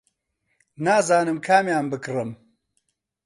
نازانم 0.85 1.37
کامیان 1.45 1.85
بکڕم. 1.91 2.29